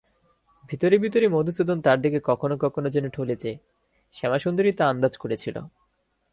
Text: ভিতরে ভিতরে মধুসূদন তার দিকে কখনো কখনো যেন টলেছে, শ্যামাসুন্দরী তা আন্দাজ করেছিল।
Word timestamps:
ভিতরে 0.69 0.95
ভিতরে 0.97 1.25
মধুসূদন 1.27 1.77
তার 1.81 1.97
দিকে 2.01 2.19
কখনো 2.29 2.55
কখনো 2.57 2.87
যেন 2.95 3.05
টলেছে, 3.09 3.51
শ্যামাসুন্দরী 4.15 4.71
তা 4.77 4.83
আন্দাজ 4.89 5.13
করেছিল। 5.17 5.55